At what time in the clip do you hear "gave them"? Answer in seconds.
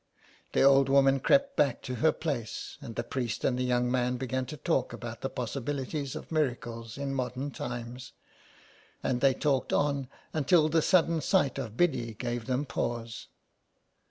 12.15-12.65